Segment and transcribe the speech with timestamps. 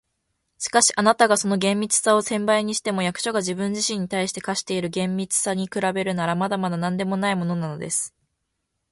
[0.57, 8.11] 「しかし、あなたがその厳密さを千倍にしても、役所が自分自身に対して課している厳密さに比べるなら、まだまだなんでもないものです。